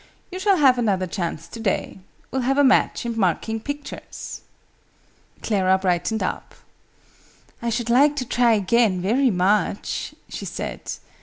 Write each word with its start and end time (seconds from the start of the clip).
"You 0.31 0.39
shall 0.39 0.57
have 0.57 0.79
another 0.79 1.05
chance 1.05 1.47
to 1.47 1.59
day. 1.59 1.99
We'll 2.31 2.41
have 2.41 2.57
a 2.57 2.63
match 2.63 3.05
in 3.05 3.15
marking 3.19 3.59
pictures." 3.59 4.41
Clara 5.43 5.77
brightened 5.77 6.23
up. 6.23 6.55
"I 7.61 7.69
should 7.69 7.91
like 7.91 8.15
to 8.15 8.25
try 8.27 8.53
again, 8.53 8.99
very 8.99 9.29
much," 9.29 10.15
she 10.27 10.45
said. 10.45 10.93